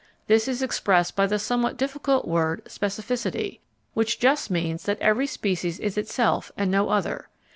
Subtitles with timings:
[0.25, 3.59] This is expressed by the somewhat difficult word specificity,
[3.93, 7.29] which just means that every species is itself and no other.